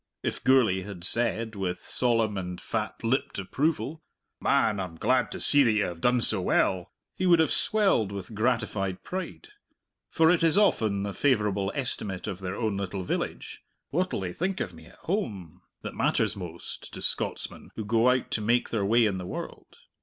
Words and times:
If 0.23 0.43
Gourlay 0.43 0.81
had 0.81 1.03
said, 1.03 1.53
with 1.53 1.77
solemn 1.77 2.35
and 2.35 2.59
fat 2.59 3.03
lipped 3.03 3.37
approval, 3.37 4.01
"Man, 4.39 4.79
I'm 4.79 4.95
glad 4.95 5.29
to 5.31 5.39
see 5.39 5.63
that 5.63 5.71
you 5.73 5.83
have 5.83 6.01
done 6.01 6.21
so 6.21 6.41
well," 6.41 6.91
he 7.15 7.27
would 7.27 7.37
have 7.37 7.51
swelled 7.51 8.11
with 8.11 8.33
gratified 8.33 9.03
pride. 9.03 9.49
For 10.09 10.31
it 10.31 10.41
is 10.43 10.57
often 10.57 11.03
the 11.03 11.13
favourable 11.13 11.71
estimate 11.75 12.25
of 12.25 12.39
their 12.39 12.55
own 12.55 12.77
little 12.77 13.03
village 13.03 13.63
"What 13.91 14.09
they'll 14.09 14.33
think 14.33 14.59
of 14.59 14.73
me 14.73 14.87
at 14.87 14.95
home" 15.05 15.61
that 15.83 15.93
matters 15.93 16.35
most 16.35 16.91
to 16.95 17.01
Scotsmen 17.03 17.69
who 17.75 17.85
go 17.85 18.09
out 18.09 18.31
to 18.31 18.41
make 18.41 18.69
their 18.69 18.83
way 18.83 19.05
in 19.05 19.19
the 19.19 19.27
world. 19.27 19.77